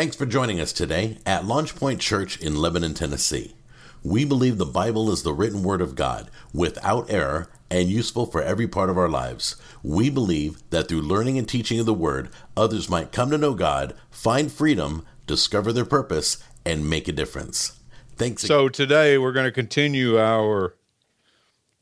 [0.00, 3.54] Thanks for joining us today at LaunchPoint Church in Lebanon, Tennessee.
[4.02, 8.40] We believe the Bible is the written word of God, without error, and useful for
[8.40, 9.56] every part of our lives.
[9.82, 13.52] We believe that through learning and teaching of the word, others might come to know
[13.52, 17.78] God, find freedom, discover their purpose, and make a difference.
[18.16, 18.40] Thanks.
[18.40, 20.76] So today we're going to continue our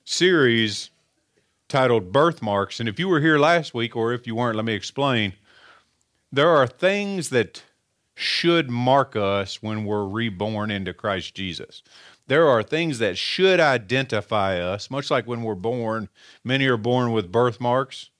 [0.05, 0.91] series
[1.69, 2.80] titled Birthmarks.
[2.80, 5.35] And if you were here last week, or if you weren't, let me explain.
[6.32, 7.62] There are things that
[8.19, 11.82] should mark us when we're reborn into Christ Jesus.
[12.27, 16.08] There are things that should identify us, much like when we're born.
[16.43, 18.11] Many are born with birthmarks.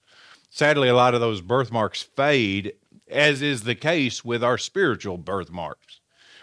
[0.51, 2.75] Sadly, a lot of those birthmarks fade,
[3.09, 5.98] as is the case with our spiritual birthmarks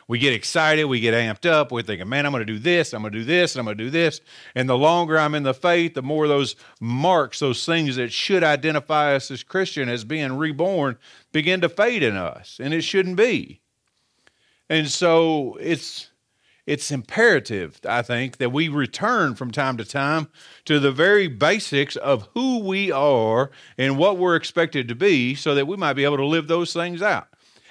[0.08, 2.94] we get excited, we get amped up, we're thinking, man, I'm going to do this,
[2.94, 4.22] I'm going to do this, and I'm going to do this.
[4.54, 8.44] And the longer I'm in the faith, the more those marks, those things that should
[8.44, 10.98] identify us as Christian as being reborn,
[11.32, 12.60] begin to fade in us.
[12.62, 13.62] And it shouldn't be.
[14.70, 16.10] And so it's
[16.66, 20.30] it's imperative, I think, that we return from time to time
[20.66, 25.54] to the very basics of who we are and what we're expected to be so
[25.54, 27.28] that we might be able to live those things out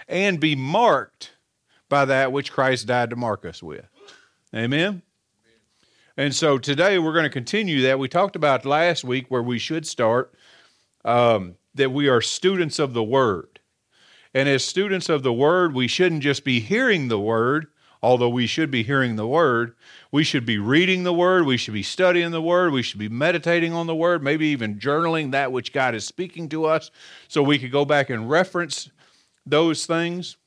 [0.06, 1.33] and be marked
[1.94, 3.86] by that which Christ died to mark us with.
[4.52, 5.02] Amen?
[6.16, 8.00] And so today we're going to continue that.
[8.00, 10.34] We talked about last week where we should start
[11.04, 13.60] um, that we are students of the Word.
[14.34, 17.68] And as students of the Word, we shouldn't just be hearing the Word,
[18.02, 19.76] although we should be hearing the Word.
[20.10, 21.46] We should be reading the Word.
[21.46, 22.72] We should be studying the Word.
[22.72, 26.48] We should be meditating on the Word, maybe even journaling that which God is speaking
[26.48, 26.90] to us
[27.28, 28.90] so we could go back and reference
[29.46, 30.38] those things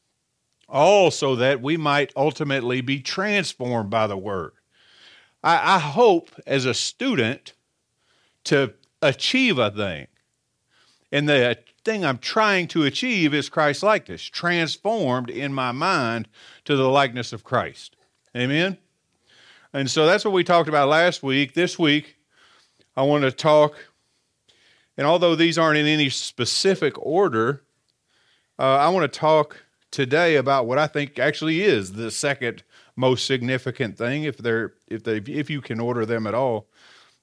[0.69, 4.51] all so that we might ultimately be transformed by the word.
[5.43, 7.53] I, I hope as a student
[8.45, 10.07] to achieve a thing.
[11.11, 16.27] And the thing I'm trying to achieve is Christ likeness, transformed in my mind
[16.65, 17.95] to the likeness of Christ.
[18.35, 18.77] Amen?
[19.73, 21.53] And so that's what we talked about last week.
[21.53, 22.17] This week,
[22.95, 23.75] I want to talk,
[24.97, 27.63] and although these aren't in any specific order,
[28.59, 29.63] uh, I want to talk
[29.97, 32.61] today about what I think actually is the second
[32.95, 36.67] most significant thing, if they're if they if you can order them at all,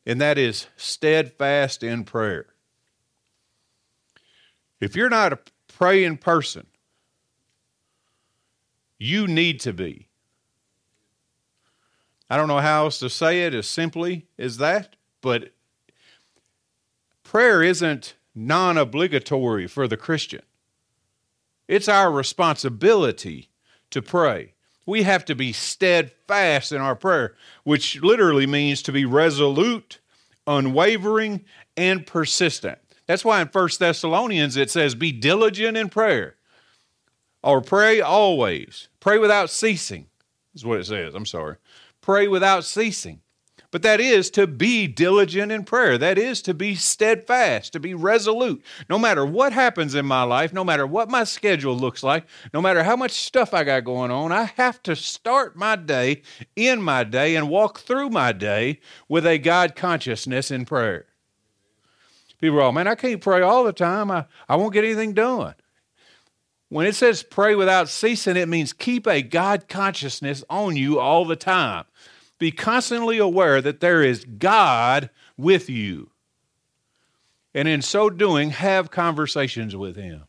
[0.05, 2.47] and that is steadfast in prayer.
[4.81, 6.67] If you're not a praying person,
[8.99, 10.09] you need to be.
[12.29, 15.53] I don't know how else to say it as simply as that, but
[17.23, 20.43] prayer isn't non obligatory for the Christian.
[21.69, 23.49] It's our responsibility
[23.91, 24.55] to pray.
[24.87, 29.99] We have to be steadfast in our prayer, which literally means to be resolute,
[30.47, 31.45] unwavering,
[31.77, 32.79] and persistent.
[33.07, 36.37] That's why in 1 Thessalonians it says, Be diligent in prayer,
[37.43, 38.89] or pray always.
[39.01, 40.07] Pray without ceasing,
[40.55, 41.15] is what it says.
[41.15, 41.57] I'm sorry.
[42.01, 43.21] Pray without ceasing.
[43.75, 45.99] But that is to be diligent in prayer.
[45.99, 48.63] That is to be steadfast, to be resolute.
[48.89, 52.63] No matter what happens in my life, no matter what my schedule looks like, no
[52.63, 56.23] matter how much stuff I got going on, I have to start my day,
[56.55, 61.07] in my day, and walk through my day with a God consciousness in prayer.
[62.41, 64.09] People are all, man, I can't pray all the time.
[64.09, 65.57] I, I won't get anything done.
[66.69, 71.25] When it says pray without ceasing, it means keep a God consciousness on you all
[71.25, 71.87] the time
[72.39, 76.11] be constantly aware that there is God with you.
[77.55, 80.25] And in so doing, have conversations with Him.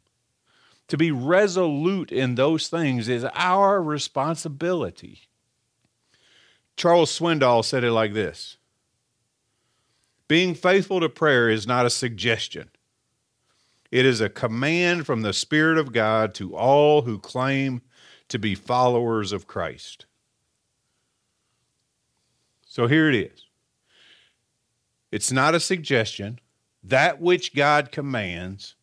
[0.90, 5.22] To be resolute in those things is our responsibility.
[6.78, 8.58] Charles Swindoll said it like this
[10.28, 12.70] Being faithful to prayer is not a suggestion,
[13.92, 17.82] it is a command from the Spirit of God to all who claim
[18.28, 20.06] to be followers of Christ.
[22.76, 23.46] So here it is.
[25.10, 26.40] It's not a suggestion.
[26.84, 28.76] That which God commands,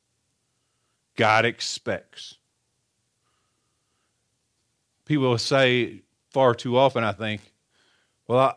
[1.15, 2.37] God expects.
[5.05, 6.01] People say
[6.31, 7.43] far too often, I think,
[8.27, 8.57] well,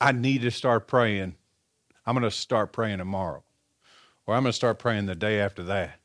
[0.00, 1.34] I, I need to start praying.
[2.06, 3.42] I'm going to start praying tomorrow.
[4.24, 5.98] Or I'm going to start praying the day after that.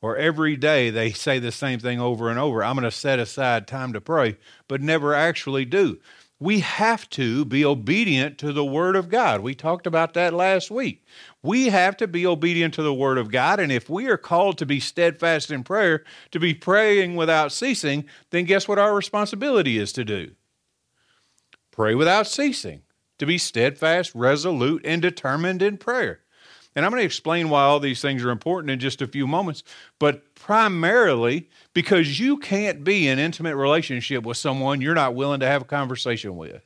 [0.00, 2.64] Or every day they say the same thing over and over.
[2.64, 4.36] I'm going to set aside time to pray,
[4.66, 6.00] but never actually do
[6.38, 9.40] we have to be obedient to the Word of God.
[9.40, 11.04] We talked about that last week.
[11.42, 13.58] We have to be obedient to the Word of God.
[13.58, 18.04] And if we are called to be steadfast in prayer, to be praying without ceasing,
[18.30, 20.32] then guess what our responsibility is to do?
[21.70, 22.82] Pray without ceasing,
[23.18, 26.20] to be steadfast, resolute, and determined in prayer.
[26.76, 29.26] And I'm going to explain why all these things are important in just a few
[29.26, 29.64] moments,
[29.98, 35.46] but primarily because you can't be in intimate relationship with someone you're not willing to
[35.46, 36.62] have a conversation with.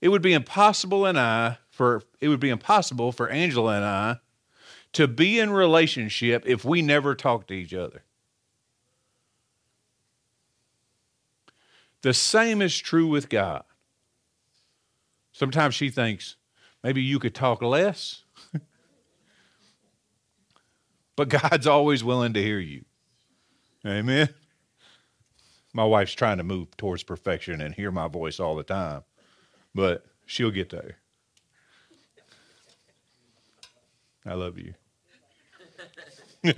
[0.00, 4.16] It would be impossible and I for it would be impossible for Angela and I
[4.94, 8.02] to be in relationship if we never talk to each other.
[12.02, 13.62] The same is true with God.
[15.30, 16.36] Sometimes she thinks,
[16.82, 18.22] maybe you could talk less.
[21.16, 22.84] but God's always willing to hear you.
[23.86, 24.28] Amen.
[25.74, 29.02] My wife's trying to move towards perfection and hear my voice all the time,
[29.74, 30.98] but she'll get there.
[34.24, 34.74] I love you.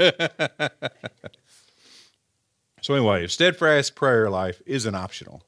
[2.80, 5.42] so, anyway, if steadfast prayer life isn't optional.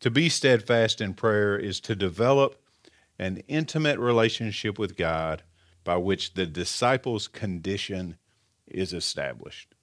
[0.00, 2.60] To be steadfast in prayer is to develop
[3.20, 5.42] an intimate relationship with God
[5.84, 8.16] by which the disciples' condition
[8.66, 9.74] is established.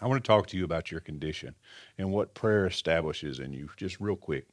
[0.00, 1.54] I want to talk to you about your condition
[1.96, 4.48] and what prayer establishes in you, just real quick.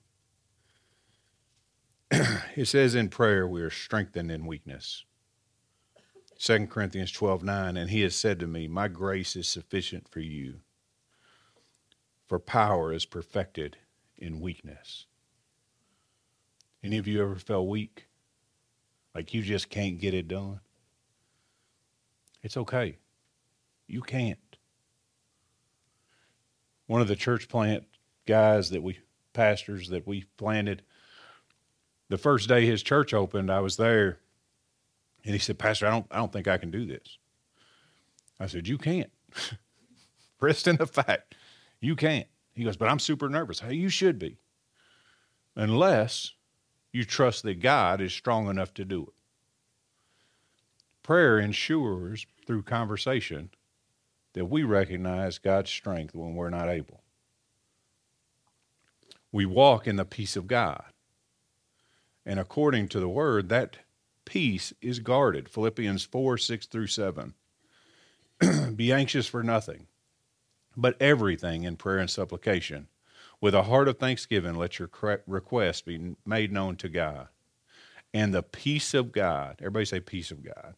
[2.12, 5.03] it says in prayer we are strengthened in weakness.
[6.38, 10.19] 2 Corinthians 12 9, and he has said to me, My grace is sufficient for
[10.19, 10.59] you,
[12.27, 13.77] for power is perfected
[14.15, 15.07] in weakness.
[16.84, 18.08] Any of you ever felt weak?
[19.14, 20.60] Like you just can't get it done?
[22.42, 22.98] It's okay.
[23.88, 24.40] You can't.
[26.88, 27.84] One of the church plant
[28.26, 29.00] guys that we,
[29.34, 30.84] pastors that we planted,
[32.08, 34.20] the first day his church opened, I was there
[35.24, 37.18] and he said, Pastor, I don't, I don't think I can do this.
[38.40, 39.12] I said, You can't.
[40.42, 41.36] Rest in the fact,
[41.82, 42.28] you can't.
[42.54, 43.60] He goes, But I'm super nervous.
[43.60, 44.38] Hey, you should be.
[45.56, 46.34] Unless
[46.91, 49.13] you trust that God is strong enough to do it.
[51.03, 53.50] Prayer ensures through conversation
[54.33, 57.01] that we recognize God's strength when we're not able.
[59.31, 60.86] We walk in the peace of God.
[62.25, 63.77] And according to the word, that
[64.25, 65.50] peace is guarded.
[65.50, 67.33] Philippians 4 6 through 7.
[68.75, 69.88] Be anxious for nothing,
[70.77, 72.88] but everything in prayer and supplication.
[73.41, 74.89] With a heart of thanksgiving, let your
[75.25, 77.30] request be made known to God.
[78.13, 80.75] And the peace of God, everybody say, peace of God,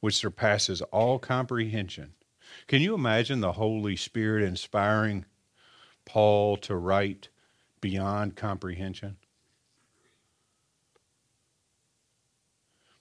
[0.00, 2.14] which surpasses all comprehension.
[2.66, 5.26] Can you imagine the Holy Spirit inspiring
[6.04, 7.28] Paul to write
[7.80, 9.16] beyond comprehension?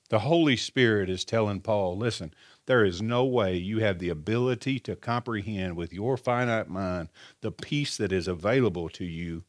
[0.10, 2.34] The Holy Spirit is telling Paul, listen,
[2.72, 7.10] there is no way you have the ability to comprehend with your finite mind
[7.42, 9.44] the peace that is available to you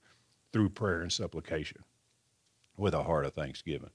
[0.52, 1.84] through prayer and supplication
[2.76, 3.92] with a heart of thanksgiving,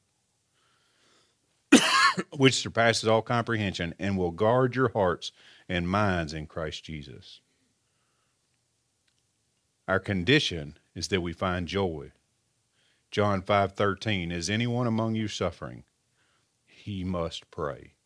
[2.38, 5.34] which surpasses all comprehension and will guard your hearts
[5.68, 7.42] and minds in Christ Jesus.
[9.90, 12.14] Our condition is that we find joy.
[13.12, 15.84] John 5:13 Is anyone among you suffering?
[16.66, 17.97] he must pray.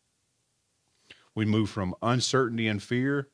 [1.34, 3.28] We move from uncertainty and fear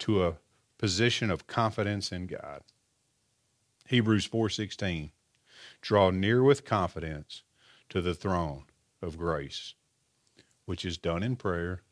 [0.00, 0.36] to a
[0.78, 2.62] position of confidence in God.
[3.86, 5.12] Hebrews 4:16
[5.80, 7.42] Draw near with confidence
[7.88, 8.64] to the throne
[9.00, 9.74] of grace,
[10.64, 11.82] which is done in prayer,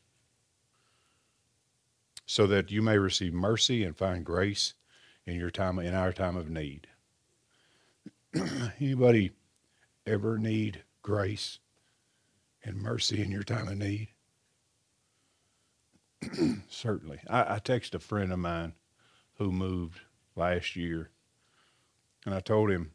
[2.26, 4.74] so that you may receive mercy and find grace
[5.26, 6.88] in your time in our time of need.
[8.80, 9.32] Anybody
[10.06, 11.58] ever need grace?
[12.64, 14.08] and mercy in your time of need?
[16.68, 17.20] Certainly.
[17.28, 18.74] I, I texted a friend of mine
[19.34, 20.00] who moved
[20.36, 21.10] last year,
[22.24, 22.92] and I told him,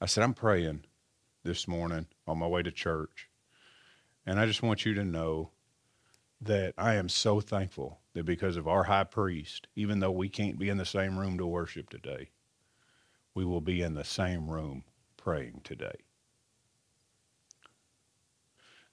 [0.00, 0.84] I said, I'm praying
[1.42, 3.28] this morning on my way to church.
[4.26, 5.50] And I just want you to know
[6.40, 10.58] that I am so thankful that because of our high priest, even though we can't
[10.58, 12.30] be in the same room to worship today,
[13.34, 14.84] we will be in the same room
[15.16, 15.96] praying today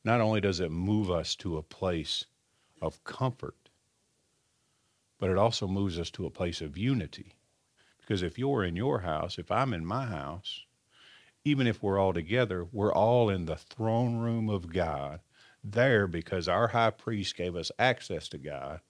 [0.04, 2.26] not only does it move us to a place
[2.84, 3.70] of comfort,
[5.20, 7.38] but it also moves us to a place of unity.
[8.02, 10.66] Because if you're in your house, if I'm in my house,
[11.46, 15.22] even if we're all together, we're all in the throne room of God,
[15.64, 18.82] there because our high priest gave us access to God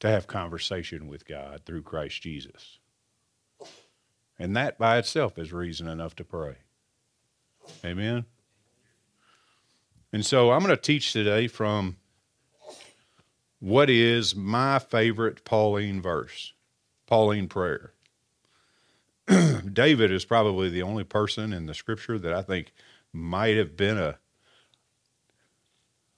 [0.00, 2.78] to have conversation with God through Christ Jesus.
[4.38, 6.56] And that by itself is reason enough to pray.
[7.84, 8.24] Amen.
[10.12, 11.96] And so I'm going to teach today from
[13.60, 16.52] what is my favorite Pauline verse,
[17.06, 17.92] Pauline prayer.
[19.72, 22.72] David is probably the only person in the scripture that I think
[23.12, 24.18] might have been a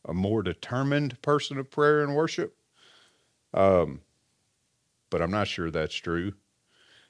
[0.04, 2.56] a more determined person of prayer and worship.
[3.54, 4.00] Um,
[5.10, 6.32] but I'm not sure that's true.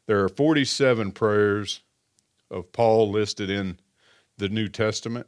[0.07, 1.81] There are 47 prayers
[2.51, 3.79] of Paul listed in
[4.37, 5.27] the New Testament.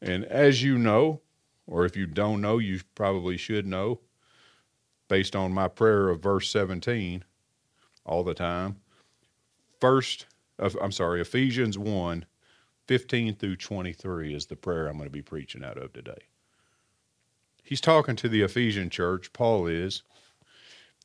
[0.00, 1.22] And as you know,
[1.66, 4.00] or if you don't know, you probably should know,
[5.08, 7.24] based on my prayer of verse 17
[8.04, 8.76] all the time.
[9.80, 10.26] First,
[10.58, 12.24] I'm sorry, Ephesians 1
[12.86, 16.28] 15 through 23 is the prayer I'm going to be preaching out of today.
[17.64, 20.04] He's talking to the Ephesian church, Paul is,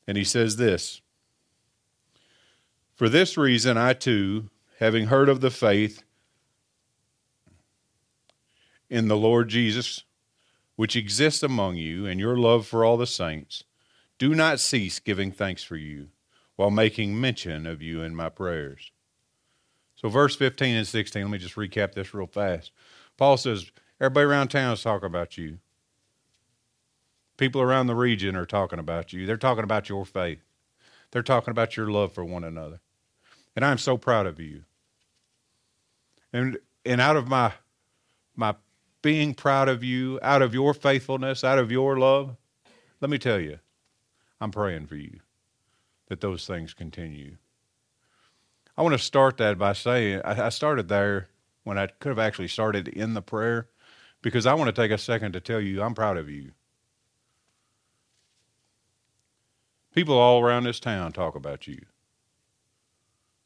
[0.06, 1.00] and he says this
[2.94, 6.04] For this reason, I too, having heard of the faith
[8.88, 10.04] in the Lord Jesus,
[10.76, 13.64] which exists among you, and your love for all the saints,
[14.22, 16.06] do not cease giving thanks for you
[16.54, 18.92] while making mention of you in my prayers.
[19.96, 22.70] So, verse 15 and 16, let me just recap this real fast.
[23.16, 25.58] Paul says, Everybody around town is talking about you.
[27.36, 29.26] People around the region are talking about you.
[29.26, 30.44] They're talking about your faith.
[31.10, 32.78] They're talking about your love for one another.
[33.56, 34.62] And I'm so proud of you.
[36.32, 37.54] And and out of my
[38.36, 38.54] my
[39.02, 42.36] being proud of you, out of your faithfulness, out of your love,
[43.00, 43.58] let me tell you,
[44.42, 45.20] I'm praying for you
[46.08, 47.36] that those things continue.
[48.76, 51.28] I want to start that by saying I started there
[51.62, 53.68] when I could have actually started in the prayer
[54.20, 56.50] because I want to take a second to tell you I'm proud of you.
[59.94, 61.78] People all around this town talk about you,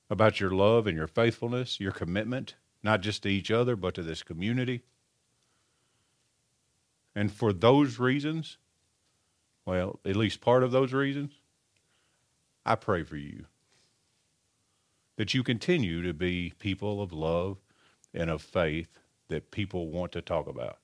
[0.08, 4.02] about your love and your faithfulness, your commitment, not just to each other, but to
[4.02, 4.82] this community.
[7.14, 8.56] And for those reasons,
[9.66, 11.32] well, at least part of those reasons,
[12.64, 13.44] I pray for you
[15.16, 17.58] that you continue to be people of love
[18.14, 18.88] and of faith
[19.28, 20.78] that people want to talk about.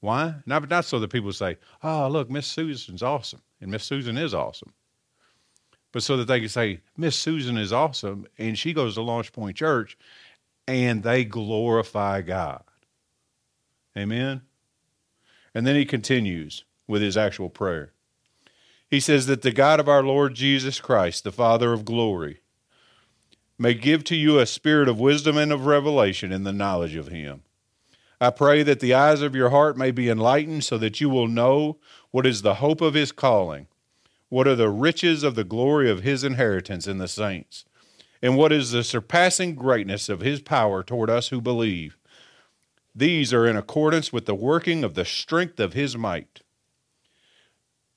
[0.00, 0.36] Why?
[0.46, 3.42] Not, not so that people say, oh, look, Miss Susan's awesome.
[3.60, 4.72] And Miss Susan is awesome.
[5.92, 8.26] But so that they can say, Miss Susan is awesome.
[8.38, 9.98] And she goes to Launch Point Church
[10.66, 12.62] and they glorify God.
[13.98, 14.40] Amen.
[15.54, 17.92] And then he continues with his actual prayer.
[18.88, 22.40] He says that the God of our Lord Jesus Christ, the Father of glory,
[23.56, 27.08] may give to you a spirit of wisdom and of revelation in the knowledge of
[27.08, 27.42] him
[28.22, 31.26] I pray that the eyes of your heart may be enlightened so that you will
[31.26, 31.78] know
[32.10, 33.66] what is the hope of his calling,
[34.28, 37.64] what are the riches of the glory of his inheritance in the saints,
[38.20, 41.96] and what is the surpassing greatness of his power toward us who believe.
[42.94, 46.42] These are in accordance with the working of the strength of his might,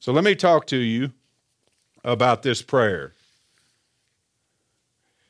[0.00, 1.12] So let me talk to you
[2.02, 3.12] about this prayer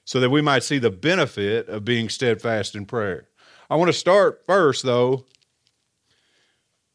[0.04, 3.26] so that we might see the benefit of being steadfast in prayer.
[3.68, 5.24] I want to start first, though,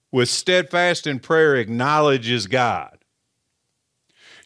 [0.10, 2.98] with steadfast in prayer acknowledges God.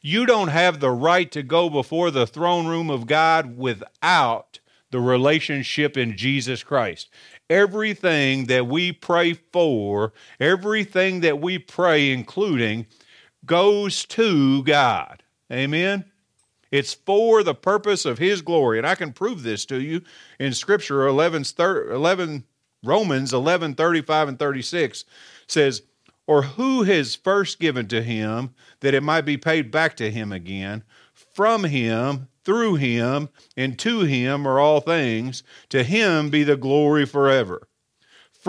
[0.02, 4.60] You don't have the right to go before the throne room of God without
[4.90, 7.10] the relationship in Jesus Christ.
[7.48, 12.88] Everything that we pray for, everything that we pray, including,
[13.46, 15.24] goes to God.
[15.52, 16.06] Amen?
[16.72, 18.78] It's for the purpose of his glory.
[18.78, 20.02] And I can prove this to you
[20.40, 22.44] in Scripture 11, 11
[22.84, 25.06] Romans 11, 35 and 36
[25.48, 25.82] says,
[26.28, 30.32] Or who has first given to him that it might be paid back to him
[30.32, 30.84] again?
[31.14, 35.44] From him, through him, and to him are all things.
[35.70, 37.69] To him be the glory forever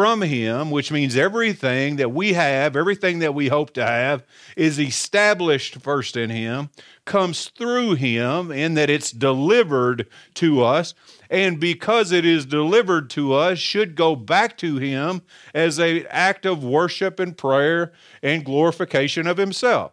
[0.00, 4.24] from Him, which means everything that we have, everything that we hope to have,
[4.56, 6.70] is established first in Him,
[7.04, 10.94] comes through Him, in that it's delivered to us.
[11.28, 15.20] And because it is delivered to us, should go back to Him
[15.52, 17.92] as an act of worship and prayer
[18.22, 19.92] and glorification of Himself.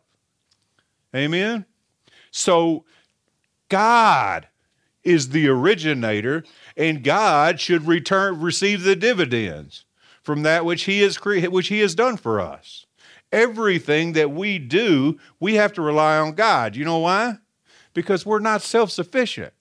[1.13, 1.65] Amen?
[2.31, 2.85] So,
[3.67, 4.47] God
[5.03, 6.45] is the originator,
[6.77, 9.83] and God should return receive the dividends
[10.27, 12.85] from that which he has cre- which he has done for us.
[13.31, 16.75] Everything that we do, we have to rely on God.
[16.75, 17.37] You know why?
[17.93, 19.53] Because we're not self-sufficient.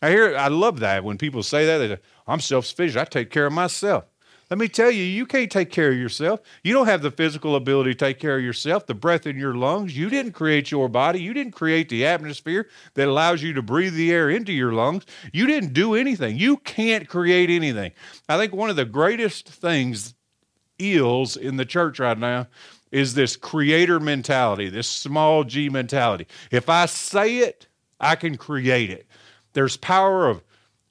[0.00, 3.02] I hear I love that when people say that they say, I'm self sufficient.
[3.02, 4.04] I take care of myself.
[4.50, 6.40] Let me tell you, you can't take care of yourself.
[6.64, 9.54] You don't have the physical ability to take care of yourself, the breath in your
[9.54, 9.96] lungs.
[9.96, 11.22] You didn't create your body.
[11.22, 15.06] You didn't create the atmosphere that allows you to breathe the air into your lungs.
[15.32, 16.36] You didn't do anything.
[16.36, 17.92] You can't create anything.
[18.28, 20.14] I think one of the greatest things
[20.80, 22.48] ills in the church right now
[22.90, 26.26] is this creator mentality, this small g mentality.
[26.50, 27.68] If I say it,
[28.00, 29.06] I can create it.
[29.52, 30.42] There's power of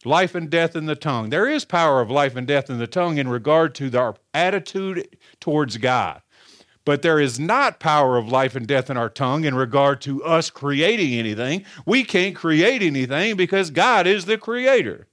[0.06, 1.29] life and death in the tongue.
[1.29, 5.18] There is power of life and death in the tongue in regard to our attitude
[5.39, 6.22] towards God.
[6.86, 10.24] But there is not power of life and death in our tongue in regard to
[10.24, 11.65] us creating anything.
[11.86, 15.08] We can't create anything because God is the creator.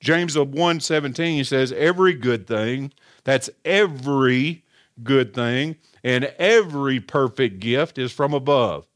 [0.00, 2.92] James 1 17 says, Every good thing,
[3.24, 4.64] that's every
[5.02, 8.86] good thing, and every perfect gift is from above,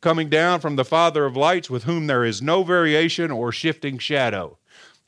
[0.00, 3.98] coming down from the Father of lights, with whom there is no variation or shifting
[3.98, 4.58] shadow.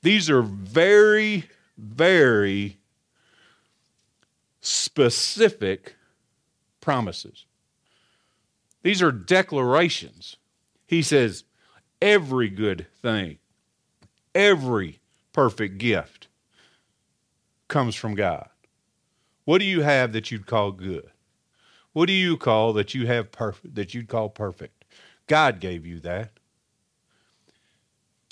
[0.03, 1.45] These are very,
[1.77, 2.79] very
[4.61, 5.97] specific
[6.81, 7.45] promises.
[8.83, 10.37] These are declarations.
[10.87, 11.45] He says,
[12.01, 13.39] every good thing,
[14.35, 15.01] every
[15.33, 16.29] perfect gift
[17.67, 18.49] comes from God.
[19.45, 21.11] What do you have that you'd call good?
[21.93, 24.85] What do you call that you have perfect that you'd call perfect?
[25.27, 26.33] God gave you that.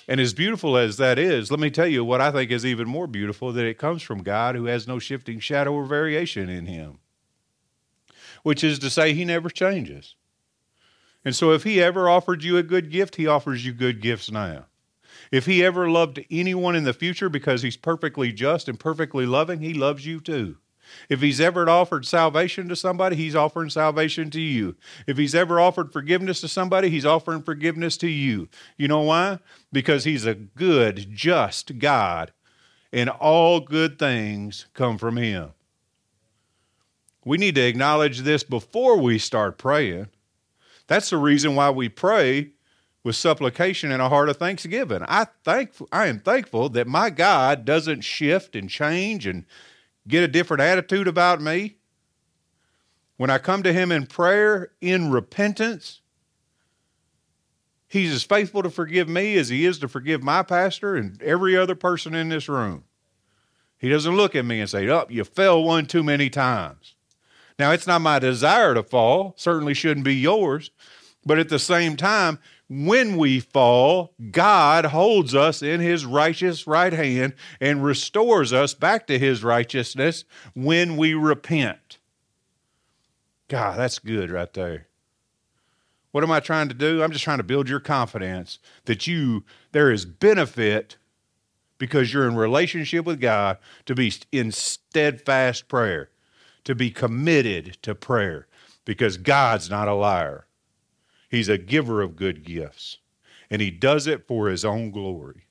[0.08, 2.88] And as beautiful as that is, let me tell you what I think is even
[2.88, 6.66] more beautiful that it comes from God who has no shifting shadow or variation in
[6.66, 6.98] him.
[8.44, 10.14] Which is to say he never changes.
[11.24, 14.30] And so if he ever offered you a good gift, he offers you good gifts
[14.30, 14.66] now.
[15.32, 19.60] If he ever loved anyone in the future because he's perfectly just and perfectly loving,
[19.60, 20.58] he loves you too.
[21.08, 24.76] If he's ever offered salvation to somebody, he's offering salvation to you.
[25.06, 28.48] If he's ever offered forgiveness to somebody, he's offering forgiveness to you.
[28.76, 29.38] You know why?
[29.72, 32.32] Because he's a good, just God,
[32.92, 35.52] and all good things come from him.
[37.24, 40.08] We need to acknowledge this before we start praying.
[40.86, 42.50] That's the reason why we pray
[43.06, 45.04] with supplication and a heart of thanksgiving.
[45.06, 49.44] I thank I am thankful that my God doesn't shift and change and
[50.06, 51.76] get a different attitude about me,
[53.16, 56.00] when I come to Him in prayer, in repentance,
[57.88, 61.56] He's as faithful to forgive me as He is to forgive my pastor and every
[61.56, 62.84] other person in this room.
[63.78, 66.94] He doesn't look at me and say, Oh, you fell one too many times.
[67.58, 70.70] Now, it's not my desire to fall, certainly shouldn't be yours,
[71.24, 72.38] but at the same time,
[72.68, 79.06] when we fall, God holds us in his righteous right hand and restores us back
[79.06, 80.24] to his righteousness
[80.54, 81.98] when we repent.
[83.48, 84.88] God, that's good right there.
[86.10, 87.02] What am I trying to do?
[87.02, 90.96] I'm just trying to build your confidence that you there is benefit
[91.78, 96.10] because you're in relationship with God to be in steadfast prayer,
[96.64, 98.46] to be committed to prayer
[98.84, 100.45] because God's not a liar.
[101.36, 102.96] He's a giver of good gifts,
[103.50, 105.44] and he does it for his own glory.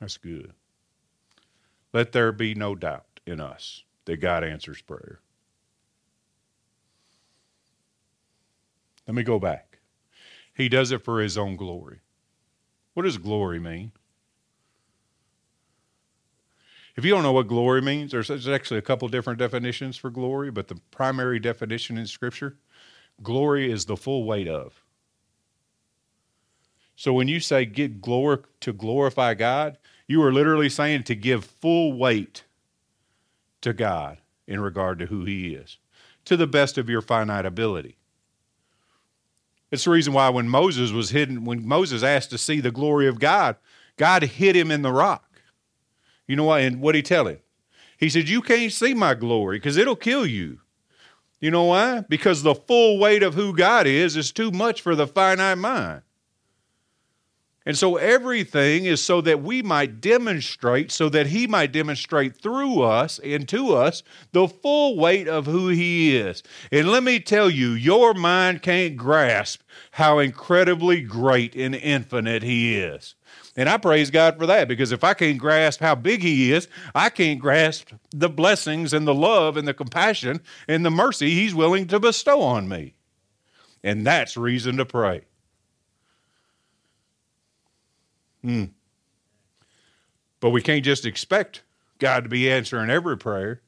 [0.00, 0.52] That's good.
[1.92, 5.20] Let there be no doubt in us that God answers prayer.
[9.06, 9.78] Let me go back.
[10.52, 12.00] He does it for his own glory.
[12.94, 13.92] What does glory mean?
[17.00, 20.10] If you don't know what glory means, there's, there's actually a couple different definitions for
[20.10, 22.58] glory, but the primary definition in Scripture
[23.22, 24.84] glory is the full weight of.
[26.96, 31.46] So when you say get glory to glorify God, you are literally saying to give
[31.46, 32.44] full weight
[33.62, 35.78] to God in regard to who He is,
[36.26, 37.96] to the best of your finite ability.
[39.70, 43.06] It's the reason why when Moses was hidden, when Moses asked to see the glory
[43.06, 43.56] of God,
[43.96, 45.29] God hid him in the rock.
[46.30, 46.60] You know what?
[46.60, 47.40] And what he tell him?
[47.98, 50.60] He said, You can't see my glory because it'll kill you.
[51.40, 52.04] You know why?
[52.08, 56.02] Because the full weight of who God is is too much for the finite mind.
[57.66, 62.80] And so everything is so that we might demonstrate, so that He might demonstrate through
[62.80, 66.44] us and to us the full weight of who He is.
[66.70, 72.78] And let me tell you, your mind can't grasp how incredibly great and infinite He
[72.78, 73.16] is.
[73.56, 76.68] And I praise God for that because if I can't grasp how big He is,
[76.94, 81.54] I can't grasp the blessings and the love and the compassion and the mercy He's
[81.54, 82.94] willing to bestow on me.
[83.82, 85.22] And that's reason to pray.
[88.42, 88.66] Hmm.
[90.38, 91.62] But we can't just expect
[91.98, 93.60] God to be answering every prayer.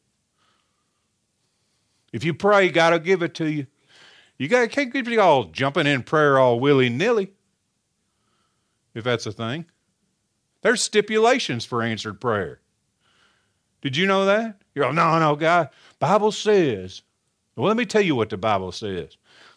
[2.12, 3.66] If you pray, God will give it to you.
[4.38, 7.32] You got can't keep all jumping in prayer all willy nilly.
[8.94, 9.66] If that's a thing,
[10.62, 12.60] there's stipulations for answered prayer.
[13.82, 14.60] Did you know that?
[14.74, 15.68] You're like, no, no, God.
[15.98, 17.02] Bible says.
[17.56, 19.16] Well, let me tell you what the Bible says.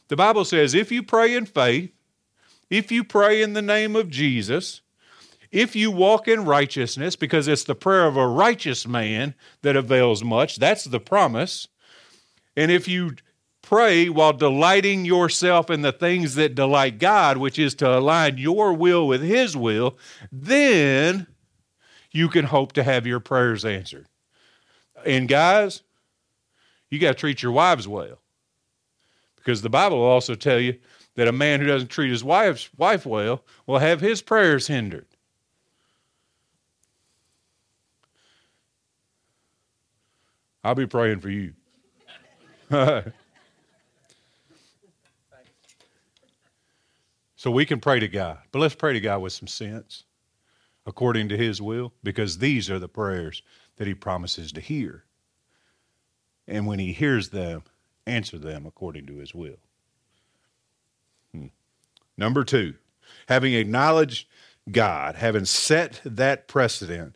[0.10, 1.91] The Bible says if you pray in faith,
[2.70, 4.82] if you pray in the name of Jesus,
[5.52, 10.24] if you walk in righteousness, because it's the prayer of a righteous man that avails
[10.24, 11.68] much, that's the promise.
[12.58, 13.12] And if you
[13.65, 18.73] pray while delighting yourself in the things that delight God, which is to align your
[18.73, 19.97] will with His will,
[20.32, 21.28] then
[22.12, 24.08] you can hope to have your prayers answered.
[25.06, 25.82] And guys,
[26.89, 28.19] you got to treat your wives well.
[29.36, 30.78] Because the Bible will also tell you
[31.15, 35.08] that a man who doesn't treat his wife's wife well will have his prayers hindered.
[40.63, 41.54] I'll be praying for you.
[47.45, 50.05] so we can pray to God, but let's pray to God with some sense
[50.88, 53.43] according to his will because these are the prayers
[53.75, 55.03] that he promises to hear.
[56.47, 57.62] And when he hears them,
[58.08, 59.60] answer them according to his will.
[61.36, 61.49] Hmm.
[62.17, 62.73] Number two,
[63.27, 64.27] having acknowledged
[64.71, 67.15] God, having set that precedent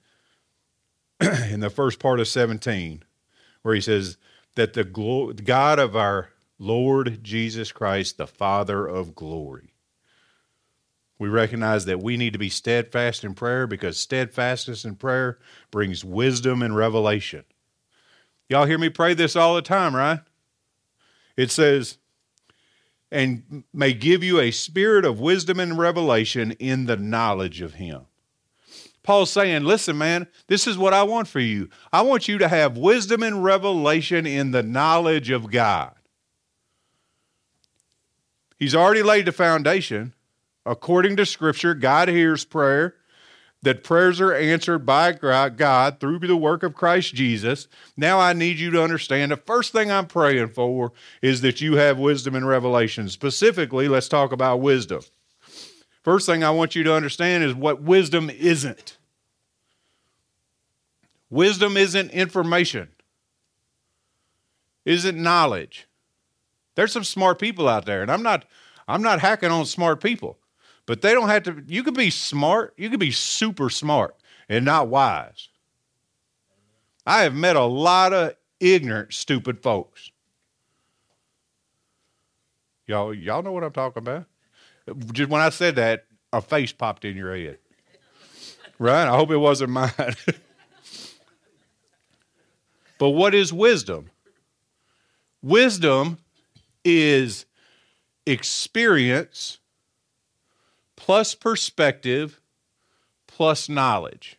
[1.19, 3.01] in the first part of 17,
[3.63, 4.17] where he says
[4.53, 9.73] that the God of our Lord Jesus Christ, the Father of glory.
[11.19, 15.37] We recognize that we need to be steadfast in prayer because steadfastness in prayer
[15.69, 17.43] brings wisdom and revelation.
[18.47, 20.21] Y'all hear me pray this all the time, right?
[21.35, 21.97] It says,
[23.11, 28.05] and may give you a spirit of wisdom and revelation in the knowledge of Him.
[29.03, 31.69] Paul's saying, listen, man, this is what I want for you.
[31.91, 35.93] I want you to have wisdom and revelation in the knowledge of God.
[38.57, 40.13] He's already laid the foundation.
[40.69, 42.93] According to Scripture, God hears prayer
[43.63, 47.67] that prayers are answered by God through the work of Christ Jesus.
[47.97, 50.91] Now I need you to understand the first thing I'm praying for
[51.23, 53.09] is that you have wisdom and revelation.
[53.09, 55.01] Specifically, let's talk about wisdom.
[56.03, 58.99] First thing I want you to understand is what wisdom isn't.
[61.31, 62.89] Wisdom isn't information,
[64.85, 65.87] isn't knowledge.
[66.75, 68.45] There's some smart people out there, and I'm not
[68.87, 70.37] I'm not hacking on smart people.
[70.89, 74.15] But they don't have to, you could be smart, you could be super smart
[74.49, 75.49] and not wise.
[77.05, 80.09] I have met a lot of ignorant, stupid folks.
[82.87, 84.25] Y'all, y'all know what I'm talking about?
[85.13, 87.59] Just when I said that, a face popped in your head.
[88.79, 89.07] Right?
[89.07, 89.91] I hope it wasn't mine.
[92.97, 94.09] but what is wisdom?
[95.43, 96.17] Wisdom
[96.83, 97.45] is
[98.25, 99.59] experience
[100.99, 102.41] plus perspective
[103.25, 104.37] plus knowledge.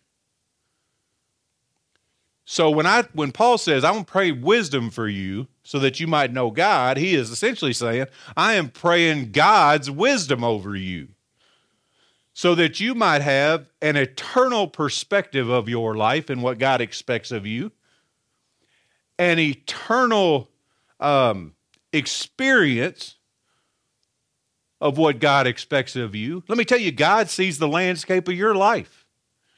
[2.44, 5.99] So when I when Paul says I want to pray wisdom for you so that
[6.01, 11.09] you might know God, he is essentially saying I am praying God's wisdom over you
[12.35, 17.31] so that you might have an eternal perspective of your life and what God expects
[17.31, 17.73] of you,
[19.18, 20.51] an eternal
[20.99, 21.55] um,
[21.92, 23.16] experience
[24.81, 26.43] of what God expects of you.
[26.49, 29.07] Let me tell you, God sees the landscape of your life.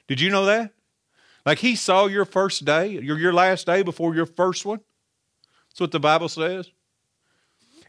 [0.08, 0.72] Did you know that?
[1.46, 4.80] Like He saw your first day, your, your last day before your first one.
[5.70, 6.70] That's what the Bible says.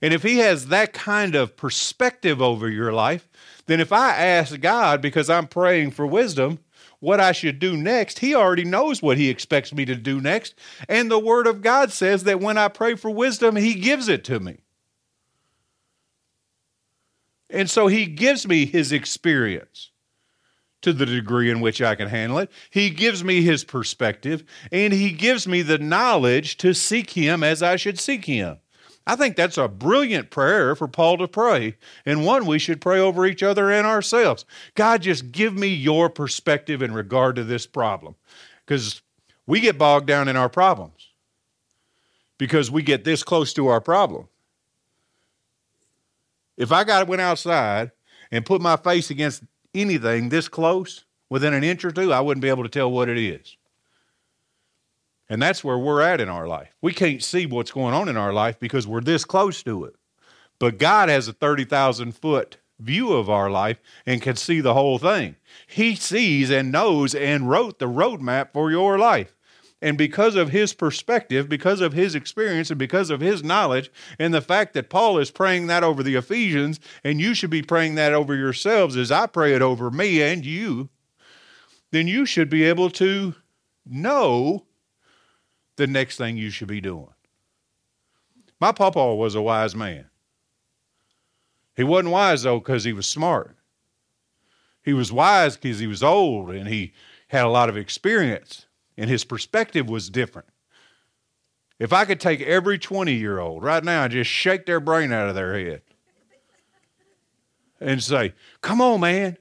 [0.02, 3.30] And if He has that kind of perspective over your life,
[3.65, 6.60] then if I ask God, because I'm praying for wisdom,
[7.00, 10.56] what I should do next, He already knows what He expects me to do next.
[10.88, 14.24] And the Word of God says that when I pray for wisdom, He gives it
[14.26, 14.62] to me.
[17.54, 19.92] And so he gives me his experience
[20.82, 22.52] to the degree in which I can handle it.
[22.70, 27.63] He gives me his perspective and he gives me the knowledge to seek him as
[27.63, 28.58] I should seek him.
[29.06, 33.00] I think that's a brilliant prayer for Paul to pray, and one we should pray
[33.00, 34.46] over each other and ourselves.
[34.76, 38.16] God, just give me your perspective in regard to this problem.
[38.66, 39.02] Because
[39.46, 41.13] we get bogged down in our problems
[42.38, 44.28] because we get this close to our problem.
[46.58, 47.92] If I got went outside
[48.32, 52.42] and put my face against anything this close, within an inch or two, I wouldn't
[52.44, 53.58] be able to tell what it is.
[55.30, 56.76] And that's where we're at in our life.
[56.82, 59.96] We can't see what's going on in our life because we're this close to it.
[60.60, 65.00] But God has a 30,000 foot view of our life and can see the whole
[65.00, 65.36] thing.
[65.66, 69.33] He sees and knows and wrote the roadmap for your life.
[69.84, 74.34] And because of his perspective, because of his experience, and because of his knowledge, and
[74.34, 77.96] the fact that Paul is praying that over the Ephesians, and you should be praying
[77.96, 80.88] that over yourselves as I pray it over me and you,
[81.91, 83.36] then you should be able to
[83.86, 84.65] know
[85.76, 87.13] the next thing you should be doing.
[88.62, 90.06] My papa was a wise man.
[91.76, 93.58] He wasn't wise, though, because he was smart.
[94.82, 96.93] He was wise because he was old and he
[97.28, 100.47] had a lot of experience and his perspective was different.
[101.79, 105.12] If I could take every 20 year old right now and just shake their brain
[105.12, 105.82] out of their head
[107.79, 109.38] and say, Come on, man,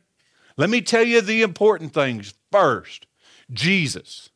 [0.56, 3.06] let me tell you the important things first
[3.52, 4.30] Jesus.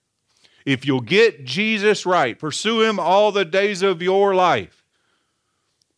[0.64, 4.84] If you'll get Jesus right, pursue him all the days of your life,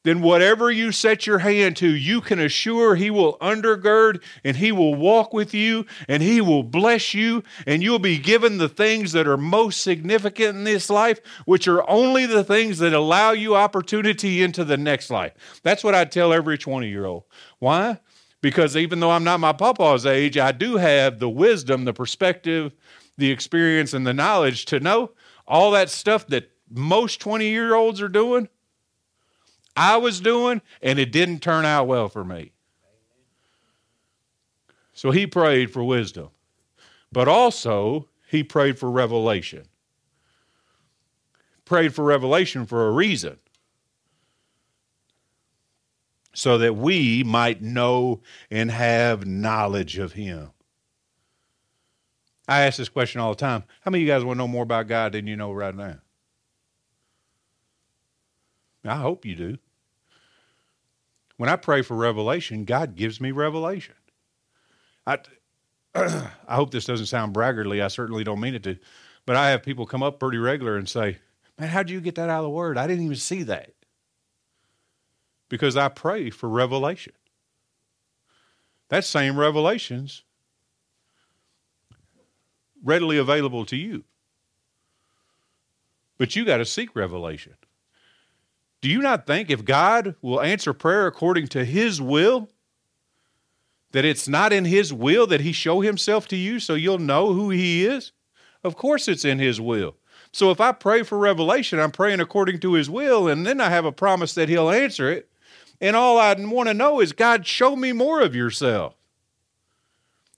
[0.09, 4.73] then whatever you set your hand to, you can assure He will undergird and He
[4.73, 9.13] will walk with you and He will bless you, and you'll be given the things
[9.13, 13.55] that are most significant in this life, which are only the things that allow you
[13.55, 15.61] opportunity into the next life.
[15.63, 17.25] That's what I tell every 20 year old.
[17.59, 18.01] Why?
[18.41, 22.73] Because even though I'm not my papa's age, I do have the wisdom, the perspective,
[23.19, 25.11] the experience, and the knowledge to know
[25.47, 28.49] all that stuff that most 20 year olds are doing
[29.79, 32.51] I was doing, and it didn't turn out well for me.
[34.93, 36.31] So he prayed for wisdom,
[37.13, 39.67] but also he prayed for revelation.
[41.65, 43.39] Prayed for revelation for a reason.
[46.35, 50.51] So that we might know and have knowledge of him.
[52.49, 53.63] I ask this question all the time.
[53.83, 55.75] How many of you guys want to know more about God than you know right
[55.75, 55.99] now?
[58.85, 59.59] I hope you do.
[61.39, 63.95] When I pray for revelation, God gives me revelation.
[65.07, 65.19] I,
[65.95, 67.81] I hope this doesn't sound braggartly.
[67.81, 68.77] I certainly don't mean it to.
[69.25, 71.19] But I have people come up pretty regular and say,
[71.59, 72.77] Man, how'd you get that out of the word?
[72.77, 73.71] I didn't even see that.
[75.49, 77.15] Because I pray for revelation.
[78.91, 80.25] That same revelation's
[82.83, 84.05] readily available to you.
[86.17, 87.55] But you got to seek revelation.
[88.81, 92.49] Do you not think if God will answer prayer according to his will,
[93.93, 97.33] that it's not in his will that he show himself to you so you'll know
[97.33, 98.13] who he is?
[98.63, 99.97] Of course it's in his will.
[100.33, 103.71] So if I pray for revelation, I'm praying according to his will, and then I
[103.71, 105.31] have a promise that he'll answer it.
[105.81, 108.95] And all I want to know is, God, show me more of yourself.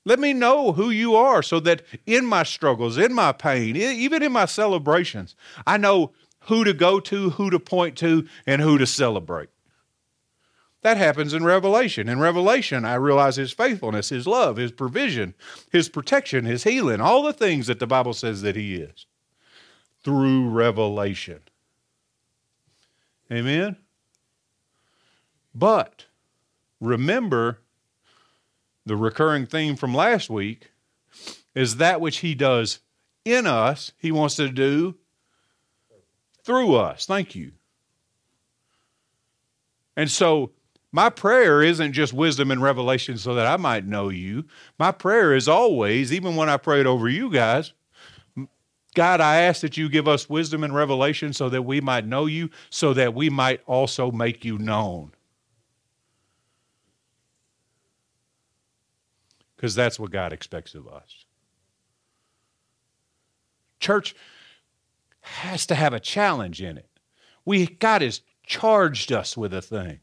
[0.04, 4.22] Let me know who you are so that in my struggles, in my pain, even
[4.22, 5.34] in my celebrations,
[5.66, 6.12] I know
[6.44, 9.50] who to go to, who to point to, and who to celebrate.
[10.82, 12.08] That happens in Revelation.
[12.08, 15.34] In Revelation, I realize His faithfulness, His love, His provision,
[15.70, 19.06] His protection, His healing, all the things that the Bible says that He is
[20.02, 21.40] through revelation.
[23.30, 23.76] Amen?
[25.54, 26.06] But
[26.80, 27.58] remember
[28.86, 30.70] the recurring theme from last week
[31.54, 32.78] is that which He does
[33.24, 34.96] in us, He wants to do
[36.44, 37.06] through us.
[37.06, 37.52] Thank you.
[39.96, 40.52] And so,
[40.92, 44.44] my prayer isn't just wisdom and revelation so that I might know you.
[44.78, 47.72] My prayer is always, even when I prayed over you guys,
[48.94, 52.26] God, I ask that you give us wisdom and revelation so that we might know
[52.26, 55.12] you, so that we might also make you known.
[59.54, 61.26] Because that's what God expects of us.
[63.78, 64.14] Church,
[65.20, 66.88] has to have a challenge in it.
[67.44, 70.00] We God has charged us with a thing,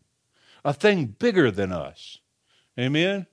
[0.64, 2.20] a thing bigger than us.
[2.80, 3.28] Amen.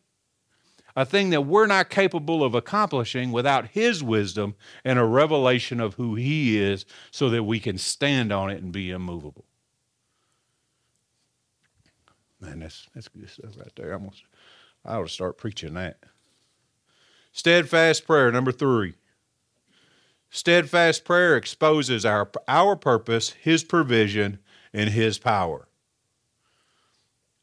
[0.96, 5.94] A thing that we're not capable of accomplishing without His wisdom and a revelation of
[5.94, 9.44] who He is so that we can stand on it and be immovable.
[12.40, 13.94] Man, that's, that's good stuff right there.
[13.94, 14.22] Almost,
[14.84, 15.98] I ought to start preaching that.
[17.32, 18.94] Steadfast prayer, number three.
[20.34, 24.40] Steadfast prayer exposes our, our purpose, His provision,
[24.72, 25.68] and His power.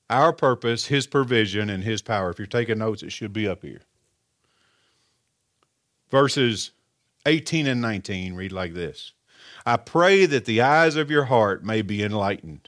[0.10, 2.32] Our purpose, His provision, and His power.
[2.32, 3.84] If you're taking notes, it should be up here.
[6.10, 6.71] Verses
[7.25, 9.13] 18 and 19 read like this
[9.65, 12.67] I pray that the eyes of your heart may be enlightened.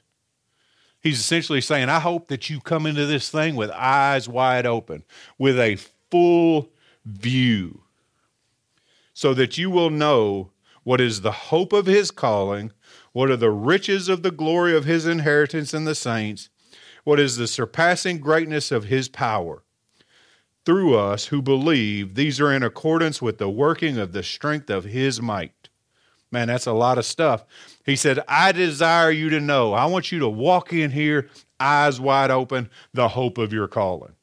[1.02, 5.04] He's essentially saying, I hope that you come into this thing with eyes wide open,
[5.38, 5.76] with a
[6.10, 6.70] full
[7.04, 7.83] view
[9.14, 10.52] so that you will know
[10.84, 12.72] what is the hope of his calling,
[13.14, 16.50] what are the riches of the glory of his inheritance in the saints,
[17.04, 19.64] what is the surpassing greatness of his power.
[20.66, 24.86] Through us who believe, these are in accordance with the working of the strength of
[24.86, 25.70] his might.
[26.32, 27.46] Man, that's a lot of stuff.
[27.86, 29.74] He said, I desire you to know.
[29.74, 34.14] I want you to walk in here, eyes wide open, the hope of your calling.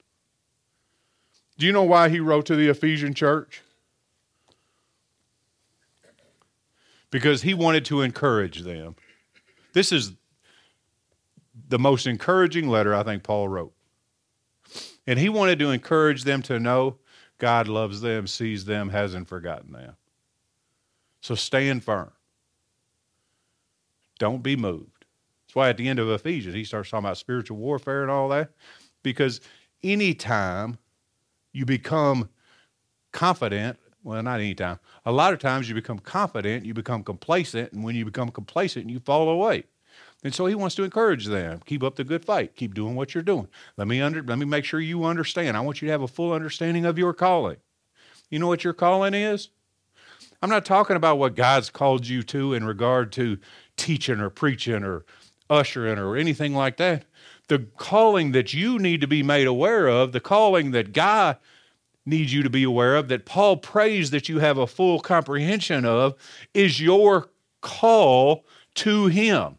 [1.57, 3.63] Do you know why he wrote to the Ephesian church?
[7.11, 8.97] Because he wanted to encourage them.
[9.73, 10.13] This is
[11.69, 13.73] the most encouraging letter I think Paul wrote.
[15.07, 16.99] And he wanted to encourage them to know
[17.39, 19.97] God loves them, sees them, hasn't forgotten them.
[21.21, 22.13] So stand firm.
[24.19, 25.05] Don't be moved.
[25.47, 28.29] That's why at the end of Ephesians, he starts talking about spiritual warfare and all
[28.29, 28.53] that.
[29.03, 29.41] Because
[29.83, 30.79] anytime
[31.53, 32.29] you become
[33.13, 37.85] confident, well, not anytime, a lot of times you become confident, you become complacent, and
[37.85, 39.65] when you become complacent, you fall away.
[40.23, 41.61] And so he wants to encourage them.
[41.65, 42.55] Keep up the good fight.
[42.55, 43.49] Keep doing what you're doing.
[43.77, 45.57] Let me under let me make sure you understand.
[45.57, 47.57] I want you to have a full understanding of your calling.
[48.29, 49.49] You know what your calling is?
[50.43, 53.39] I'm not talking about what God's called you to in regard to
[53.77, 55.05] teaching or preaching or
[55.49, 57.05] ushering or anything like that.
[57.49, 61.39] The calling that you need to be made aware of, the calling that God
[62.07, 65.85] needs you to be aware of, that Paul prays that you have a full comprehension
[65.85, 66.15] of,
[66.55, 69.57] is your call to Him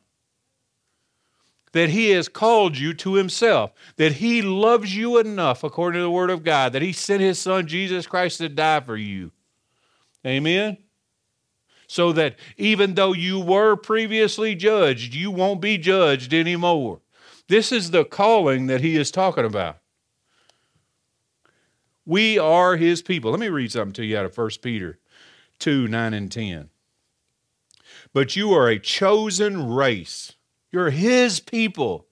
[1.73, 6.12] that he has called you to himself, that he loves you enough, according to the
[6.12, 9.32] word of God, that he sent his son Jesus Christ to die for you.
[10.25, 10.77] Amen?
[11.88, 17.01] So that even though you were previously judged, you won't be judged anymore.
[17.47, 19.77] This is the calling that he is talking about.
[22.12, 23.32] We are his people.
[23.32, 25.00] Let me read something to you out of 1 Peter
[25.60, 26.69] 2 9 and 10.
[28.12, 30.34] But you are a chosen race
[30.74, 32.08] you're his people.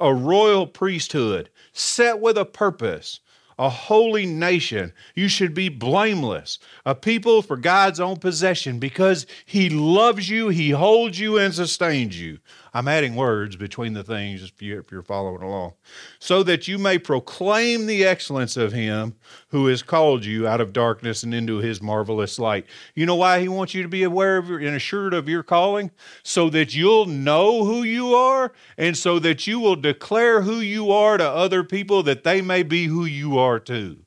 [0.00, 3.20] A royal priesthood set with a purpose,
[3.58, 4.94] a holy nation.
[5.14, 10.70] You should be blameless, a people for God's own possession because He loves you, He
[10.70, 12.38] holds you, and sustains you.
[12.76, 15.72] I'm adding words between the things if you're following along.
[16.18, 19.14] So that you may proclaim the excellence of him
[19.48, 22.66] who has called you out of darkness and into his marvelous light.
[22.94, 25.90] You know why he wants you to be aware of and assured of your calling?
[26.22, 30.90] So that you'll know who you are and so that you will declare who you
[30.90, 34.00] are to other people that they may be who you are too.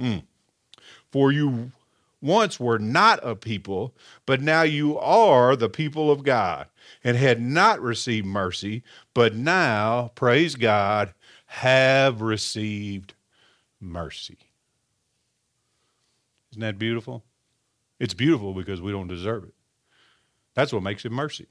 [0.00, 0.18] Hmm.
[1.12, 1.70] For you
[2.20, 3.94] once were not a people,
[4.26, 6.66] but now you are the people of God
[7.04, 8.82] and had not received mercy,
[9.14, 11.14] but now, praise God,
[11.46, 13.14] have received
[13.80, 14.38] mercy.
[16.50, 17.24] Isn't that beautiful?
[18.00, 19.54] It's beautiful because we don't deserve it.
[20.54, 21.46] That's what makes it mercy.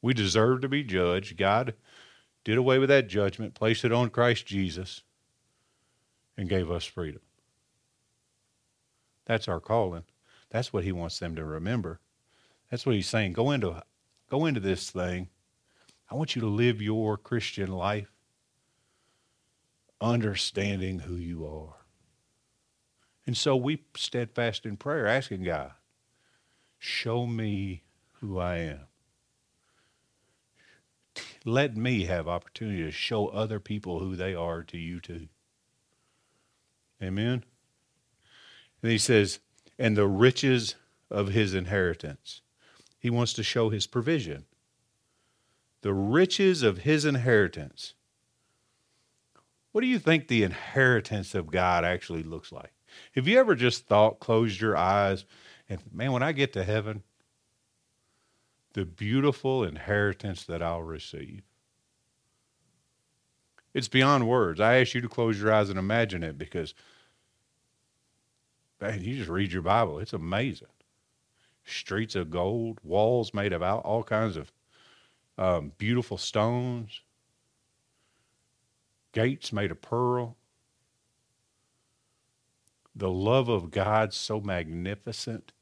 [0.00, 1.36] We deserve to be judged.
[1.36, 1.74] God
[2.44, 5.02] did away with that judgment, placed it on Christ Jesus,
[6.36, 7.20] and gave us freedom.
[9.28, 10.04] That's our calling.
[10.50, 12.00] That's what he wants them to remember.
[12.70, 13.34] That's what he's saying.
[13.34, 13.82] Go into
[14.30, 15.28] go into this thing.
[16.10, 18.10] I want you to live your Christian life
[20.00, 21.76] understanding who you are.
[23.26, 25.72] And so we steadfast in prayer, asking God,
[26.78, 27.82] show me
[28.20, 28.80] who I am.
[31.44, 35.28] Let me have opportunity to show other people who they are to you too.
[37.02, 37.44] Amen.
[38.82, 39.40] And he says,
[39.78, 40.74] and the riches
[41.10, 42.42] of his inheritance.
[42.98, 44.44] He wants to show his provision.
[45.82, 47.94] The riches of his inheritance.
[49.72, 52.72] What do you think the inheritance of God actually looks like?
[53.14, 55.24] Have you ever just thought, closed your eyes,
[55.68, 57.02] and man, when I get to heaven,
[58.72, 61.42] the beautiful inheritance that I'll receive?
[63.74, 64.58] It's beyond words.
[64.58, 66.74] I ask you to close your eyes and imagine it because,
[68.80, 69.98] man, you just read your Bible.
[69.98, 70.68] It's amazing
[71.68, 74.52] streets of gold, walls made of all kinds of
[75.36, 77.02] um, beautiful stones,
[79.12, 80.36] gates made of pearl.
[82.96, 85.52] The love of God so magnificent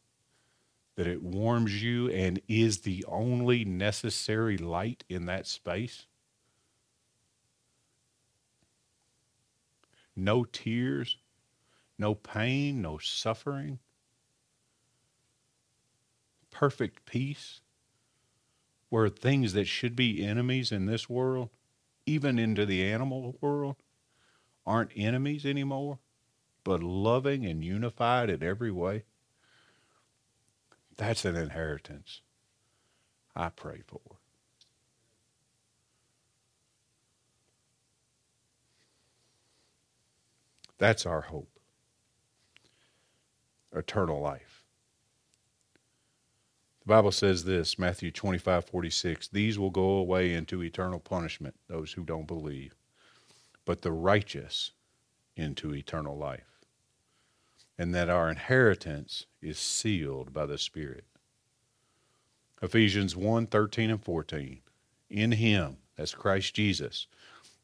[0.95, 6.07] that it warms you and is the only necessary light in that space.
[10.15, 11.19] No tears,
[11.99, 13.79] no pain, no suffering
[16.57, 17.61] perfect peace
[18.89, 21.51] where things that should be enemies in this world,
[22.07, 23.77] even into the animal world,
[24.67, 25.99] aren't enemies anymore,
[26.65, 29.05] but loving and unified in every way.
[30.97, 32.23] That's an inheritance
[33.37, 34.19] I pray for.
[40.79, 41.56] That's our hope.
[43.77, 44.65] Eternal life.
[46.81, 51.93] The Bible says this, Matthew 25, 46, these will go away into eternal punishment, those
[51.93, 52.75] who don't believe,
[53.65, 54.73] but the righteous
[55.37, 56.61] into eternal life.
[57.79, 61.05] And that our inheritance is sealed by the Spirit.
[62.63, 64.61] Ephesians 1, 13 and 14.
[65.11, 67.07] In him, as Christ Jesus,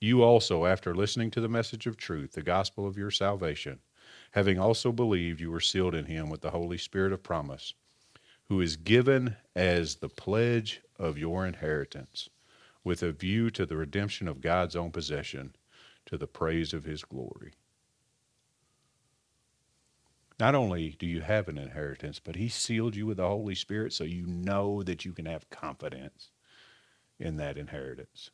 [0.00, 3.78] you also, after listening to the message of truth, the gospel of your salvation,
[4.32, 7.74] having also believed, you were sealed in him with the Holy Spirit of promise,
[8.44, 12.28] who is given as the pledge of your inheritance,
[12.84, 15.54] with a view to the redemption of God's own possession,
[16.06, 17.52] to the praise of his glory.
[20.40, 23.92] Not only do you have an inheritance, but he sealed you with the Holy Spirit
[23.92, 26.30] so you know that you can have confidence
[27.20, 28.30] in that inheritance,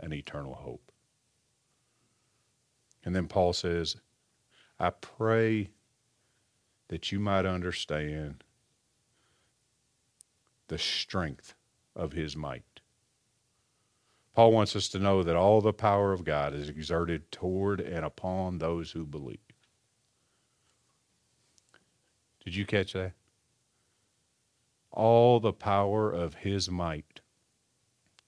[0.00, 0.90] an eternal hope.
[3.04, 3.96] And then Paul says,
[4.82, 5.70] I pray
[6.88, 8.42] that you might understand
[10.66, 11.54] the strength
[11.94, 12.80] of his might.
[14.34, 18.04] Paul wants us to know that all the power of God is exerted toward and
[18.04, 19.38] upon those who believe.
[22.44, 23.12] Did you catch that?
[24.90, 27.20] All the power of his might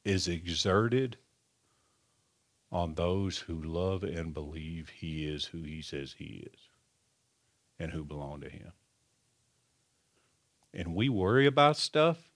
[0.05, 1.17] is exerted
[2.75, 6.61] on those who love and believe he is who he says he is
[7.79, 8.73] and who belong to him.
[10.75, 12.29] And we worry about stuff.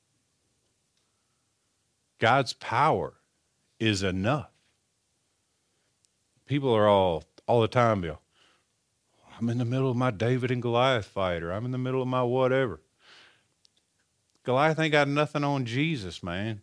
[2.21, 3.15] God's power
[3.81, 4.51] is enough.
[6.47, 8.19] People are all all the time go,
[9.39, 12.03] I'm in the middle of my David and Goliath fight, or I'm in the middle
[12.03, 12.81] of my whatever.
[14.45, 16.61] Goliath ain't got nothing on Jesus, man.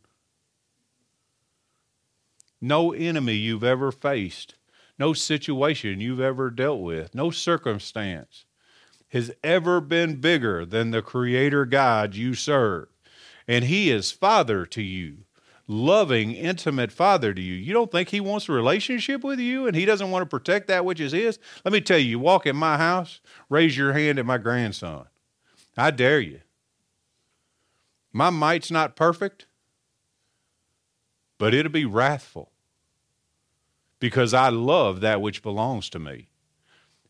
[2.68, 4.55] No enemy you've ever faced,
[4.97, 8.45] no situation you've ever dealt with, no circumstance
[9.09, 12.88] has ever been bigger than the Creator God you serve.
[13.47, 15.26] And He is Father to you,
[15.68, 17.53] loving, intimate Father to you.
[17.53, 20.68] You don't think He wants a relationship with you and He doesn't want to protect
[20.70, 21.38] that which is His?
[21.63, 25.05] Let me tell you, you walk in my house, raise your hand at my grandson.
[25.78, 26.41] I dare you.
[28.11, 29.45] My might's not perfect,
[31.38, 32.49] but it'll be wrathful
[34.05, 36.27] because I love that which belongs to me.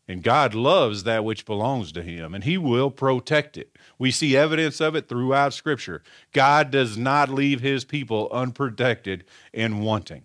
[0.08, 3.76] And God loves that which belongs to him, and he will protect it.
[3.98, 6.02] We see evidence of it throughout Scripture.
[6.32, 10.22] God does not leave his people unprotected and wanting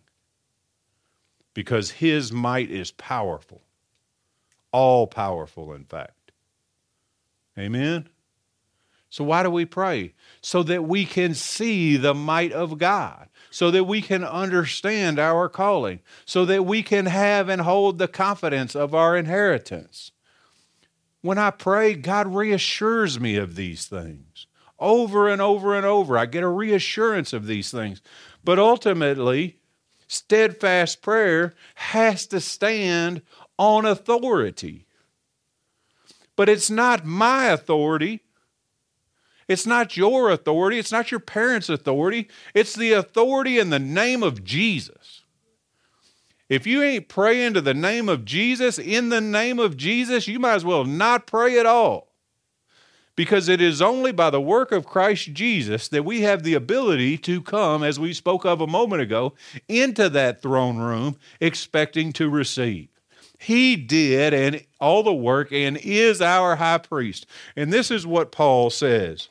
[1.53, 3.63] because his might is powerful,
[4.71, 6.31] all powerful, in fact.
[7.59, 8.07] Amen?
[9.11, 10.13] So, why do we pray?
[10.41, 15.49] So that we can see the might of God so that we can understand our
[15.49, 20.11] calling, so that we can have and hold the confidence of our inheritance.
[21.21, 24.47] When I pray, God reassures me of these things.
[24.79, 28.01] Over and over and over, I get a reassurance of these things.
[28.43, 29.57] But ultimately,
[30.07, 33.21] steadfast prayer has to stand
[33.59, 34.87] on authority.
[36.37, 38.21] But it's not my authority,
[39.47, 44.23] it's not your authority, it's not your parents' authority, it's the authority in the name
[44.23, 45.23] of Jesus.
[46.51, 50.37] If you ain't praying to the name of Jesus, in the name of Jesus, you
[50.37, 52.11] might as well not pray at all.
[53.15, 57.17] Because it is only by the work of Christ Jesus that we have the ability
[57.19, 59.33] to come, as we spoke of a moment ago,
[59.69, 62.89] into that throne room expecting to receive.
[63.41, 67.25] He did and all the work and is our high priest.
[67.55, 69.29] And this is what Paul says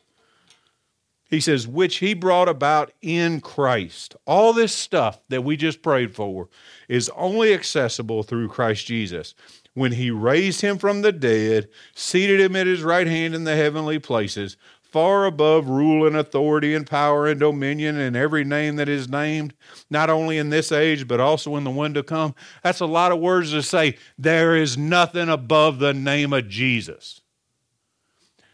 [1.30, 4.16] he says, which he brought about in Christ.
[4.26, 6.48] All this stuff that we just prayed for
[6.88, 9.34] is only accessible through Christ Jesus.
[9.74, 13.54] When he raised him from the dead, seated him at his right hand in the
[13.54, 18.88] heavenly places, far above rule and authority and power and dominion and every name that
[18.88, 19.54] is named,
[19.88, 22.34] not only in this age, but also in the one to come.
[22.64, 23.96] That's a lot of words to say.
[24.18, 27.20] There is nothing above the name of Jesus.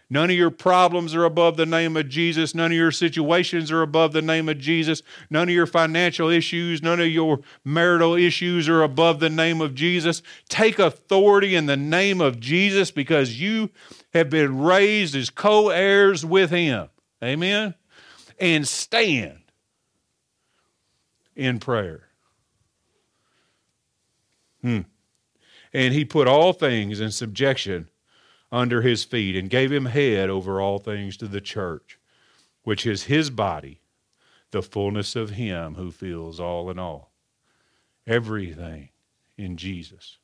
[0.08, 2.54] None of your problems are above the name of Jesus.
[2.54, 5.02] None of your situations are above the name of Jesus.
[5.30, 9.74] None of your financial issues, none of your marital issues are above the name of
[9.74, 10.22] Jesus.
[10.48, 13.70] Take authority in the name of Jesus because you
[14.14, 16.88] have been raised as co heirs with Him.
[17.22, 17.74] Amen?
[18.38, 19.40] And stand
[21.34, 22.04] in prayer.
[24.62, 24.82] Hmm.
[25.72, 27.88] And He put all things in subjection
[28.52, 31.98] under his feet and gave him head over all things to the church,
[32.62, 33.80] which is his body,
[34.50, 37.12] the fullness of him who fills all in all.
[38.06, 38.90] Everything
[39.36, 40.18] in Jesus.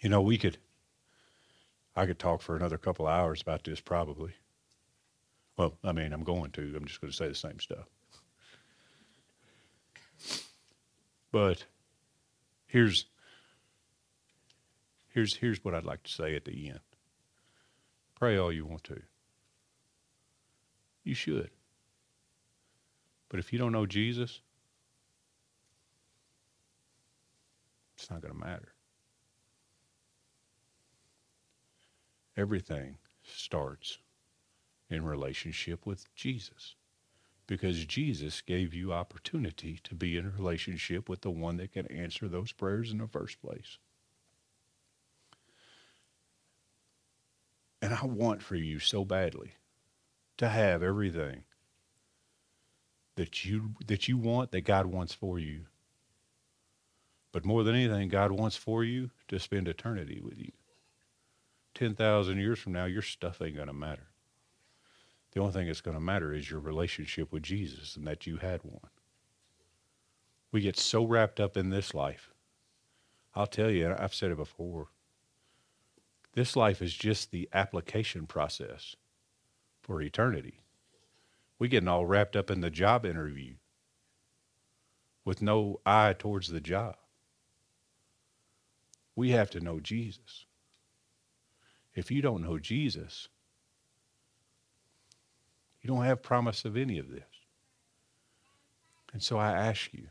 [0.00, 0.58] You know, we could
[1.96, 4.32] I could talk for another couple hours about this probably.
[5.56, 6.74] Well, I mean, I'm going to.
[6.76, 7.86] I'm just going to say the same stuff.
[11.32, 11.64] But
[12.66, 13.06] here's
[15.16, 16.80] here's here's what I'd like to say at the end.
[18.14, 19.00] Pray all you want to.
[21.04, 21.50] You should.
[23.30, 24.40] But if you don't know Jesus,
[27.96, 28.74] it's not going to matter.
[32.36, 33.98] Everything starts
[34.90, 36.74] in relationship with Jesus
[37.46, 42.28] because Jesus gave you opportunity to be in relationship with the one that can answer
[42.28, 43.78] those prayers in the first place.
[47.82, 49.54] And I want for you so badly
[50.38, 51.44] to have everything
[53.16, 55.66] that you that you want that God wants for you.
[57.32, 60.52] But more than anything, God wants for you to spend eternity with you.
[61.74, 64.08] 10,000 years from now, your stuff ain't going to matter.
[65.32, 68.38] The only thing that's going to matter is your relationship with Jesus and that you
[68.38, 68.88] had one.
[70.50, 72.30] We get so wrapped up in this life.
[73.34, 74.88] I'll tell you, I've said it before.
[76.36, 78.94] This life is just the application process
[79.80, 80.60] for eternity.
[81.58, 83.54] We getting all wrapped up in the job interview
[85.24, 86.96] with no eye towards the job.
[89.16, 90.44] We have to know Jesus.
[91.94, 93.28] If you don't know Jesus,
[95.80, 97.24] you don't have promise of any of this.
[99.14, 100.08] And so I ask you,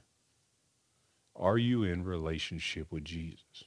[1.36, 3.66] are you in relationship with Jesus?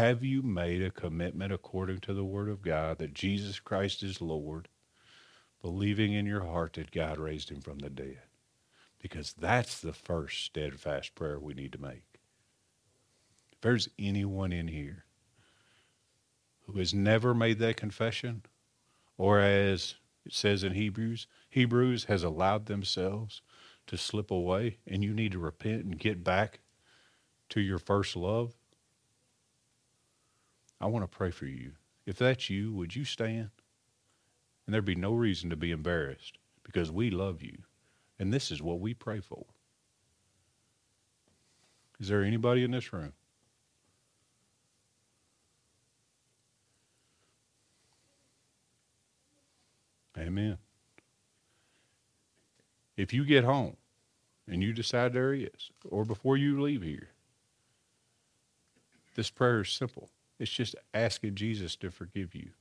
[0.00, 4.22] Have you made a commitment according to the Word of God that Jesus Christ is
[4.22, 4.66] Lord,
[5.60, 8.22] believing in your heart that God raised him from the dead?
[8.98, 12.18] Because that's the first steadfast prayer we need to make.
[13.52, 15.04] If there's anyone in here
[16.60, 18.44] who has never made that confession,
[19.18, 23.42] or as it says in Hebrews, Hebrews has allowed themselves
[23.86, 26.60] to slip away, and you need to repent and get back
[27.50, 28.54] to your first love.
[30.80, 31.72] I want to pray for you.
[32.06, 33.50] If that's you, would you stand?
[34.66, 37.58] And there'd be no reason to be embarrassed because we love you.
[38.18, 39.44] And this is what we pray for.
[41.98, 43.12] Is there anybody in this room?
[50.18, 50.58] Amen.
[52.96, 53.76] If you get home
[54.46, 57.08] and you decide there he is, or before you leave here,
[59.14, 60.10] this prayer is simple.
[60.40, 62.52] It's just asking Jesus to forgive you,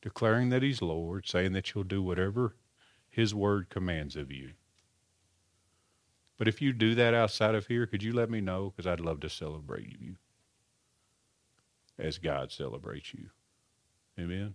[0.00, 2.54] declaring that he's Lord, saying that you'll do whatever
[3.10, 4.52] his word commands of you.
[6.38, 8.70] But if you do that outside of here, could you let me know?
[8.70, 10.14] Because I'd love to celebrate you
[11.98, 13.30] as God celebrates you.
[14.18, 14.54] Amen.